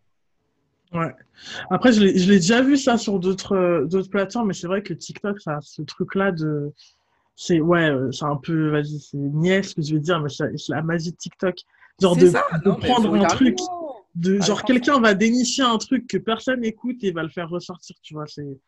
[0.93, 1.15] Ouais.
[1.71, 5.59] Après, je l'ai déjà vu ça sur d'autres plateformes, mais c'est vrai que TikTok, ça
[5.63, 6.73] ce truc-là de.
[7.35, 10.53] C'est ouais, c'est un peu, vas-y, c'est niais ce que je veux dire, mais c'est
[10.69, 11.57] la magie de TikTok.
[11.99, 13.57] Genre de, de prendre un truc,
[14.15, 17.49] de, ah, genre quelqu'un va dénicher un truc que personne n'écoute et va le faire
[17.49, 18.27] ressortir, tu vois.
[18.27, 18.59] C'est.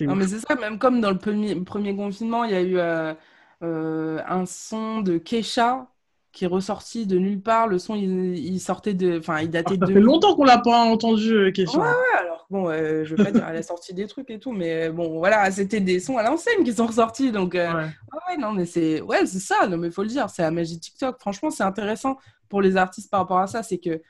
[0.00, 2.78] Non, mais c'est ça, même comme dans le premier, premier confinement, il y a eu
[2.78, 3.14] euh,
[3.62, 5.88] euh, un son de Kesha
[6.32, 7.68] qui est ressorti de nulle part.
[7.68, 9.18] Le son, il, sortait de.
[9.18, 9.86] Enfin, il datait ah, de.
[9.86, 11.78] Ça fait longtemps qu'on l'a pas entendu, euh, Kesha.
[11.78, 14.52] Ouais, ouais, alors bon, je veux pas dire, elle a sorti des trucs et tout,
[14.52, 17.30] mais bon, voilà, c'était des sons à l'ancienne qui sont ressortis.
[17.30, 17.68] Donc, ouais.
[17.68, 18.36] ouais.
[18.38, 19.00] non, mais c'est.
[19.02, 21.20] Ouais, c'est ça, non, mais faut le dire, c'est la magie TikTok.
[21.20, 22.16] Franchement, c'est intéressant
[22.48, 24.00] pour les artistes par rapport à ça, c'est que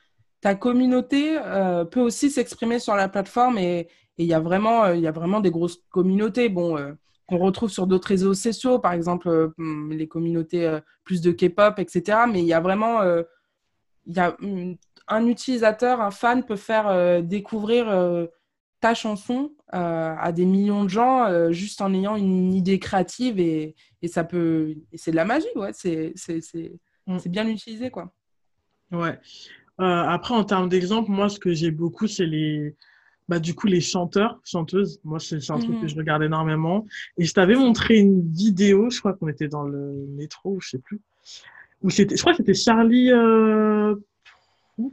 [0.40, 1.38] ta communauté
[1.90, 5.06] peut aussi s'exprimer sur la plateforme et, et il y a vraiment, euh, il y
[5.06, 6.48] a vraiment des grosses communautés.
[6.48, 6.92] Bon, euh,
[7.26, 11.78] qu'on retrouve sur d'autres réseaux sociaux, par exemple euh, hmm, les communautés plus de K-pop,
[11.78, 12.18] etc.
[12.30, 13.02] Mais il y a vraiment,
[14.06, 14.36] il y a
[15.08, 17.86] un utilisateur, un fan peut faire découvrir
[18.80, 24.08] ta chanson à des millions de gens juste en ayant une idée créative et, et
[24.08, 25.72] ça peut, c'est de la magie, ouais.
[25.72, 27.18] C'est, c'est, c'est, mm.
[27.18, 28.12] c'est bien utilisé, quoi.
[28.92, 29.18] Ouais.
[29.78, 32.76] après, en termes d'exemple, moi, ce que j'ai beaucoup, c'est les
[33.28, 35.88] bah, du coup, les chanteurs, chanteuses, moi, c'est un truc que mhm.
[35.88, 36.86] je regarde énormément.
[37.16, 40.78] Et je t'avais montré une vidéo, je crois qu'on était dans le métro, je sais
[40.78, 41.00] plus,
[41.82, 43.94] où c'était, je crois que c'était Charlie, euh...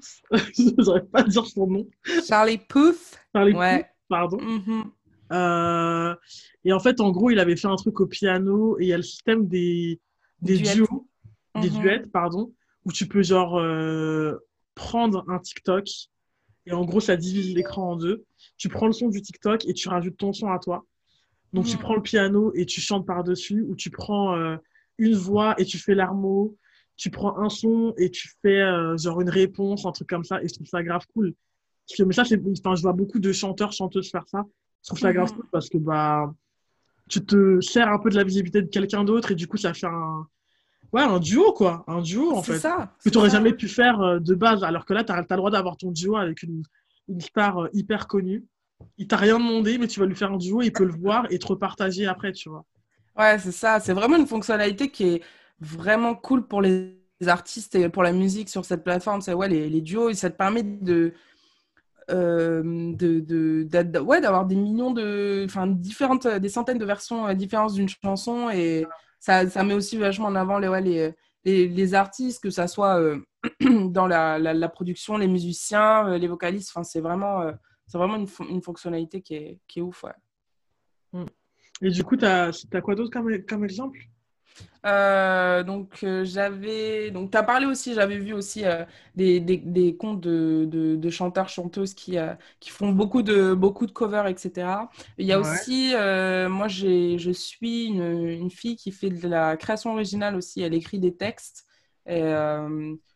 [0.78, 1.88] j'arrive pas à dire son nom.
[2.28, 3.20] Charlie Puth.
[3.34, 3.86] Charlie ouais.
[4.08, 4.40] pardon.
[4.40, 4.84] Mhm.
[5.34, 6.16] euh...
[6.64, 8.94] Et en fait, en gros, il avait fait un truc au piano et il y
[8.94, 10.00] a le système des,
[10.42, 11.08] des duos,
[11.60, 11.80] des mhm.
[11.80, 12.54] duets, pardon,
[12.86, 14.38] où tu peux genre euh,
[14.76, 15.88] prendre un TikTok
[16.66, 18.24] et en gros, ça divise l'écran en deux.
[18.58, 20.86] Tu prends le son du TikTok et tu rajoutes ton son à toi.
[21.54, 24.56] Donc, tu prends le piano et tu chantes par-dessus, ou tu prends euh,
[24.98, 26.56] une voix et tu fais l'armo.
[26.96, 30.42] Tu prends un son et tu fais euh, genre une réponse, un truc comme ça.
[30.44, 31.34] Et je trouve ça grave cool.
[31.88, 34.46] Parce que, mais ça, enfin, je vois beaucoup de chanteurs, chanteuses faire ça.
[34.84, 35.36] Je trouve ça grave mm.
[35.36, 36.34] cool parce que bah,
[37.10, 39.74] tu te sers un peu de la visibilité de quelqu'un d'autre et du coup, ça
[39.74, 40.28] fait un,
[40.94, 41.84] Ouais, un duo, quoi.
[41.88, 42.60] Un duo, en fait.
[42.60, 42.94] ça.
[43.04, 44.64] Que tu n'aurais jamais pu faire euh, de base.
[44.64, 46.64] Alors que là, tu as, le droit d'avoir ton duo avec une,
[47.08, 48.46] une star euh, hyper connue.
[48.98, 51.28] Il t'a rien demandé, mais tu vas lui faire un duo, il peut le voir
[51.30, 52.66] et te repartager après, tu vois.
[53.18, 53.80] Ouais, c'est ça.
[53.80, 55.24] C'est vraiment une fonctionnalité qui est
[55.60, 59.22] vraiment cool pour les artistes et pour la musique sur cette plateforme.
[59.22, 61.14] C'est ouais, les, les, duos, ça te permet de.
[62.10, 67.74] Euh, de, de, ouais, d'avoir des millions de, enfin, différentes, des centaines de versions différentes
[67.74, 68.86] d'une chanson et
[69.22, 71.14] ça, ça, met aussi vachement en avant les,
[71.46, 73.20] les, les, artistes, que ça soit euh,
[73.90, 76.72] dans la, la, production, les musiciens, euh, les vocalistes.
[76.74, 77.52] Enfin, c'est vraiment, euh,
[77.94, 80.04] vraiment une, une, fonctionnalité qui est, qui est ouf.
[80.04, 80.12] Ouais.
[81.14, 81.26] Mm.
[81.84, 82.52] Et du coup, tu as,
[82.84, 84.00] quoi d'autre comme, comme exemple?
[84.86, 87.12] Euh, donc, euh, j'avais.
[87.12, 88.84] Donc, tu as parlé aussi, j'avais vu aussi euh,
[89.16, 92.18] des, des, des, comptes de, de, de chanteurs, chanteuses qui,
[92.60, 94.68] qui font beaucoup de, beaucoup de covers, etc.
[95.18, 95.92] Il y a aussi.
[96.50, 100.62] moi, je suis une, une, fille qui fait de la création originale aussi.
[100.62, 101.66] Elle écrit des textes
[102.08, 102.22] et,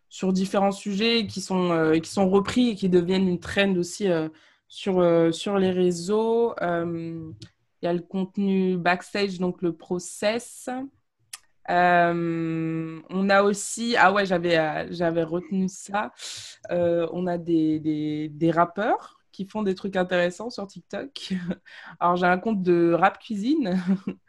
[0.10, 4.08] sur différents sujets qui sont, qui sont repris et qui deviennent une trend aussi
[4.68, 6.54] sur, sur les réseaux.
[6.62, 10.70] Il y a le contenu backstage, donc le process.
[11.70, 16.12] Euh, on a aussi, ah ouais, j'avais, euh, j'avais retenu ça.
[16.72, 21.34] Euh, on a des, des, des, rappeurs qui font des trucs intéressants sur TikTok.
[22.00, 23.82] Alors j'ai un compte de rap cuisine,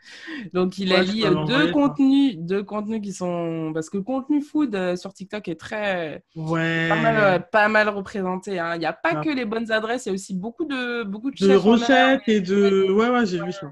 [0.55, 4.97] donc il a lié deux contenus, deux contenus qui sont parce que le contenu food
[4.97, 6.89] sur TikTok est très ouais.
[6.89, 8.59] pas, mal, pas mal représenté.
[8.59, 8.75] Hein.
[8.77, 9.21] Il n'y a pas ah.
[9.21, 12.41] que les bonnes adresses, il y a aussi beaucoup de beaucoup de, de recettes et
[12.41, 13.71] de ouais ouais j'ai vu ça.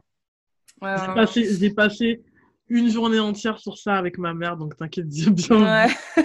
[0.83, 2.23] j'ai passé, j'ai passé
[2.69, 5.87] une journée entière sur ça avec ma mère, donc t'inquiète bien.
[5.87, 6.25] Ouais.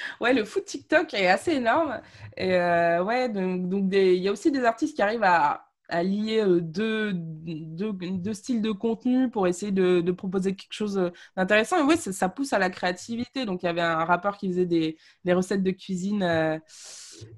[0.20, 2.00] ouais, le foot TikTok est assez énorme.
[2.36, 6.40] Et euh, ouais, donc il y a aussi des artistes qui arrivent à, à lier
[6.40, 11.10] euh, deux, deux, deux, styles de contenu pour essayer de, de proposer quelque chose euh,
[11.36, 11.78] d'intéressant.
[11.78, 13.44] Et oui, ça, ça, pousse à la créativité.
[13.44, 16.60] Donc, il y avait un rappeur qui faisait des, des recettes de cuisine.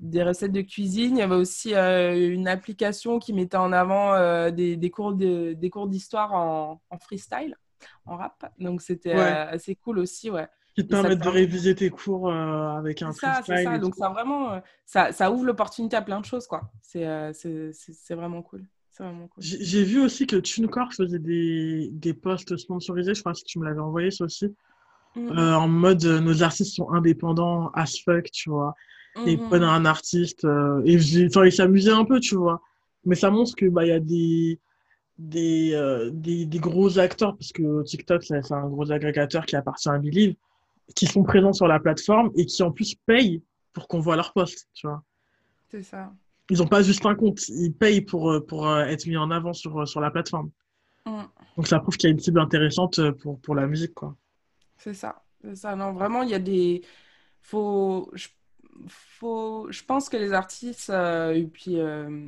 [0.00, 1.16] des recettes de cuisine.
[1.16, 6.80] Il y avait aussi une application qui mettait en avant des, des, cours d'histoire en,
[6.90, 7.56] en, freestyle
[8.06, 8.52] en rap.
[8.58, 10.48] Donc c'était euh, assez cool aussi, ouais.
[10.74, 13.64] Qui te permettent de réviser tes cours euh, avec un ça, freestyle.
[13.64, 13.78] Ça.
[13.78, 16.70] Donc ça vraiment, euh, ça, ça, ouvre l'opportunité à plein de choses, quoi.
[16.80, 17.04] C'est
[18.10, 18.64] vraiment cool.
[19.38, 23.64] J'ai vu aussi que TuneCore faisait des, des posts sponsorisés, je crois que tu me
[23.64, 24.54] l'avais envoyé ça aussi.
[25.14, 25.38] Mhm.
[25.38, 28.74] en mode nos artistes sont indépendants as fuck, tu vois.
[29.26, 29.48] Et ils mhm.
[29.48, 30.46] prennent un artiste
[30.86, 32.62] et, ils s'amusaient un peu, tu vois.
[33.04, 34.58] Mais ça montre que bah y a des
[35.20, 39.98] euh, des, des, gros acteurs, parce que TikTok, c'est un gros agrégateur qui appartient à
[39.98, 40.34] Believe,
[40.96, 44.32] qui sont présents sur la plateforme et qui en plus payent pour qu'on voit leurs
[44.32, 45.02] posts, tu vois.
[45.70, 46.12] C'est ça.
[46.50, 49.86] ils n'ont pas juste un compte, ils payent pour, pour être mis en avant sur,
[49.86, 50.50] sur la plateforme.
[51.06, 51.22] Mm.
[51.56, 54.16] Donc ça prouve qu'il y a une cible intéressante pour, pour la musique, quoi.
[54.76, 55.76] C'est ça, c'est ça.
[55.76, 56.82] Non, vraiment, il y a des...
[57.40, 58.10] Faut...
[58.14, 58.28] Je...
[58.88, 59.70] Faut...
[59.70, 62.26] je pense que les artistes, et puis euh,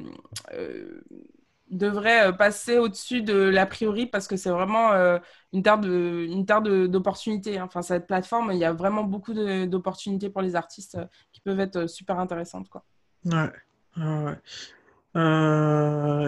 [2.39, 5.19] passer au-dessus de l'a priori parce que c'est vraiment euh,
[5.53, 7.61] une terre de une terre d'opportunités.
[7.61, 11.61] Enfin, cette plateforme, il y a vraiment beaucoup d'opportunités pour les artistes euh, qui peuvent
[11.61, 12.85] être super intéressantes, quoi.
[13.25, 13.51] Ouais.
[13.97, 14.39] ouais.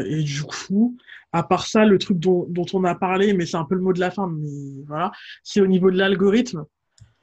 [0.06, 0.96] et du coup,
[1.32, 3.82] à part ça, le truc dont, dont on a parlé, mais c'est un peu le
[3.82, 4.48] mot de la fin, mais
[4.86, 6.64] voilà, c'est au niveau de l'algorithme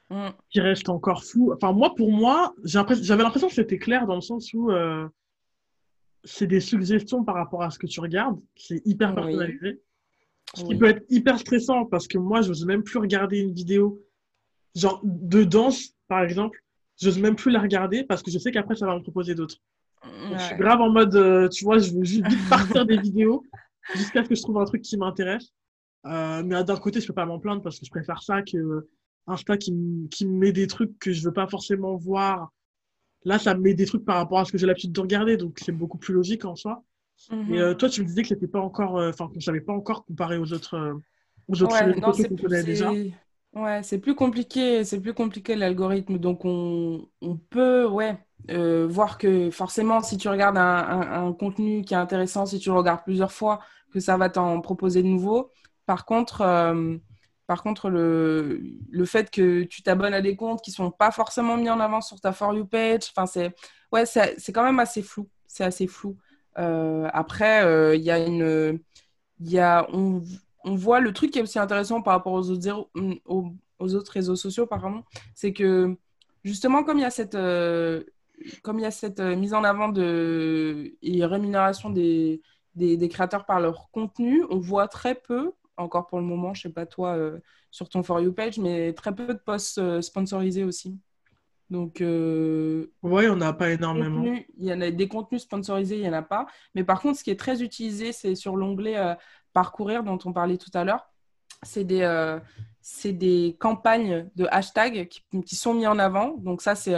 [0.09, 0.29] mm.
[0.49, 1.53] qui reste encore fou.
[1.53, 4.71] Enfin, moi, pour moi, j'avais l'impression que c'était clair dans le sens où
[6.23, 8.39] c'est des suggestions par rapport à ce que tu regardes.
[8.55, 9.81] C'est hyper personnalisé.
[10.55, 13.53] Ce qui peut être hyper stressant parce que moi, je n'ose même plus regarder une
[13.53, 14.01] vidéo
[14.75, 16.59] genre de danse, par exemple.
[17.01, 19.35] Je n'ose même plus la regarder parce que je sais qu'après, ça va me proposer
[19.35, 19.57] d'autres.
[20.03, 23.43] Je suis grave en mode, euh, tu vois, je veux juste partir des vidéos
[23.95, 25.53] jusqu'à ce que je trouve un truc qui m'intéresse.
[26.05, 28.87] Euh, mais d'un côté, je peux pas m'en plaindre parce que je préfère ça que
[29.27, 29.73] Insta qui,
[30.11, 32.51] qui me met des trucs que je veux pas forcément voir
[33.25, 35.37] Là, ça me met des trucs par rapport à ce que j'ai l'habitude de regarder,
[35.37, 36.83] donc c'est beaucoup plus logique en soi.
[37.49, 39.73] Et euh, toi, tu me disais que c'était pas encore, euh, enfin, qu'on savait pas
[39.73, 40.93] encore comparé aux autres, euh,
[41.47, 42.91] aux autres ouais, non, qu'on connaît déjà.
[43.53, 46.17] Ouais, c'est plus compliqué, c'est plus compliqué l'algorithme.
[46.17, 48.17] Donc on, on, peut, ouais,
[48.49, 52.75] voir que forcément, si tu regardes un, un, contenu qui est intéressant, si tu le
[52.75, 53.59] regardes plusieurs fois,
[53.91, 55.51] que ça va t'en proposer de nouveau.
[55.85, 56.41] Par contre,
[57.47, 61.57] par contre, le, le fait que tu t'abonnes à des comptes qui sont pas forcément
[61.57, 63.53] mis en avant sur ta For You page, c'est
[63.91, 64.03] ouais,
[64.53, 65.27] quand même assez flou.
[65.47, 66.17] C'est assez flou.
[66.57, 68.79] Euh, après, euh, il y a une.
[69.41, 70.21] Y a, on,
[70.63, 72.89] on, voit le truc qui est aussi intéressant par rapport aux autres,
[73.25, 74.69] aux, aux autres réseaux sociaux,
[75.35, 75.97] c'est que
[76.45, 77.35] justement, comme il y a cette.
[77.35, 78.03] Euh,
[78.61, 82.41] comme il y a cette mise en avant de, et rémunération des,
[82.75, 86.69] des créateurs par leur contenu, on voit très peu encore pour le moment, je sais
[86.69, 87.39] pas toi, euh,
[87.71, 90.97] sur ton For You page, mais très peu de posts euh, sponsorisés aussi.
[91.69, 94.23] Donc, euh, oui, on n'a pas énormément.
[94.57, 96.45] il y en a des contenus sponsorisés, il n'y en a pas.
[96.75, 99.15] Mais par contre, ce qui est très utilisé, c'est sur l'onglet
[99.53, 101.11] Parcourir dont on parlait tout à l'heure.
[101.61, 102.01] C'est des,
[102.83, 106.35] c'est des campagnes de hashtags qui, sont mis en avant.
[106.37, 106.93] Donc ça, c'est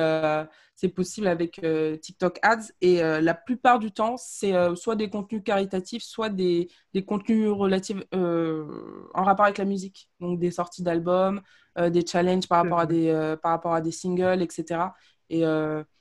[0.76, 2.72] c'est possible avec euh, TikTok Ads.
[2.82, 7.06] Et euh, la plupart du temps, c'est euh, soit des contenus caritatifs, soit des, des
[7.06, 10.10] contenus relatifs en rapport avec la musique.
[10.20, 11.42] Donc des sorties d'albums,
[11.78, 14.82] des challenges par rapport, à des, par rapport à des singles, etc.
[15.30, 15.44] Et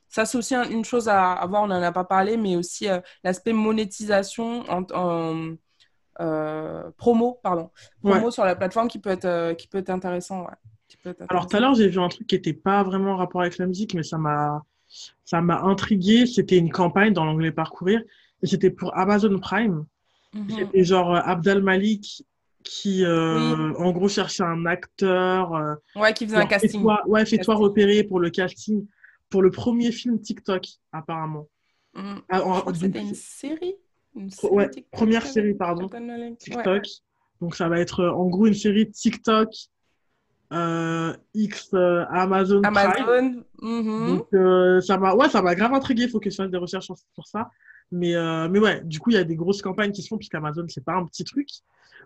[0.08, 2.86] ça, c'est aussi une chose à, voir, on n'en a pas parlé, mais aussi
[3.24, 5.56] l'aspect monétisation en,
[6.96, 7.70] promo, pardon,
[8.02, 10.42] promo sur la plateforme qui peut être, qui peut être intéressant.
[10.42, 11.14] Ouais.
[11.28, 13.58] Alors tout à l'heure, j'ai vu un truc qui n'était pas vraiment en rapport avec
[13.58, 14.64] la musique, mais ça m'a
[15.24, 16.26] ça m'a intrigué.
[16.26, 18.02] C'était une campagne dans l'anglais Parcourir,
[18.42, 19.84] et c'était pour Amazon Prime.
[20.32, 22.24] Mm Et genre euh, Abdel Malik
[22.64, 25.54] qui, euh, en gros, cherchait un acteur.
[25.54, 26.82] Euh, ouais, qui faisait un casting.
[27.06, 28.86] ouais, fais-toi repérer pour le casting
[29.28, 31.48] pour le premier film TikTok, apparemment.
[31.94, 32.14] Mm.
[32.30, 33.76] Ah, c'était une série,
[34.50, 35.88] Ouais, première série, pardon.
[36.38, 36.86] TikTok.
[37.40, 39.50] Donc ça va être en gros une série TikTok
[40.52, 42.62] euh, X euh, Amazon.
[42.62, 43.44] Amazon.
[43.60, 44.06] Mhm.
[44.06, 46.04] Donc, euh, ça m'a ouais, ça m'a grave intrigué.
[46.04, 47.50] Il faut que je fasse des recherches sur, ça.
[47.90, 48.14] Mais,
[48.48, 50.84] mais ouais, du coup, il y a des grosses campagnes qui se font, puisqu'Amazon, c'est
[50.84, 51.48] pas un petit truc.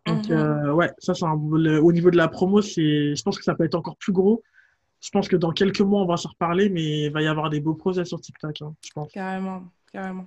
[0.07, 0.71] Donc, mhm.
[0.73, 3.75] ouais, ça, c'est au niveau de la promo, c'est, je pense que ça peut être
[3.75, 4.43] encore plus gros.
[5.01, 7.51] Je pense que dans quelques mois, on va s'en reparler, mais il va y avoir
[7.51, 9.13] des beaux projets sur TikTok, hein, je pense.
[9.13, 10.27] Carrément, carrément.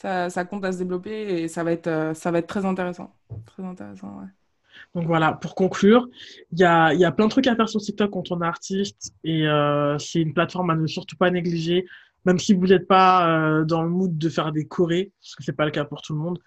[0.00, 3.12] Ça, ça, compte à se développer et ça va être, ça va être très intéressant.
[3.46, 4.28] Très intéressant, ouais.
[4.94, 6.08] Donc voilà, pour conclure,
[6.52, 8.46] il y a, y a, plein de trucs à faire sur TikTok quand on est
[8.46, 11.84] artiste et euh, c'est une plateforme à ne surtout pas négliger,
[12.24, 15.42] même si vous n'êtes pas euh, dans le mood de faire des chorés, parce que
[15.42, 16.38] c'est pas le cas pour tout le monde.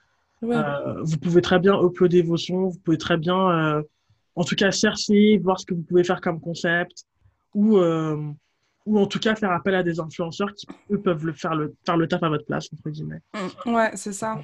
[0.44, 3.84] Euh, vous pouvez très bien uploader vos sons, vous pouvez très bien, euh,
[4.36, 7.06] en tout cas, chercher, voir ce que vous pouvez faire comme concept,
[7.54, 8.32] ou, euh,
[8.86, 11.74] ou en tout cas faire appel à des influenceurs qui, eux, peuvent le faire, le,
[11.86, 13.22] faire le taf à votre place, entre guillemets.
[13.66, 13.74] Mm.
[13.74, 14.40] Ouais, c'est ça.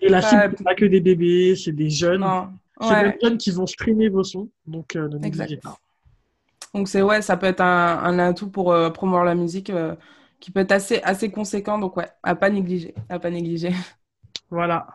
[0.00, 2.24] Et la cible, c'est pas que des bébés, c'est des jeunes.
[2.80, 5.78] C'est des jeunes qui vont streamer vos sons, donc euh, ne pas.
[6.74, 9.94] Donc c'est ouais, ça peut être un, un atout pour euh, promouvoir la musique euh,
[10.40, 11.78] qui peut être assez assez conséquent.
[11.78, 13.72] Donc ouais, à pas négliger, à pas négliger.
[14.50, 14.86] Voilà.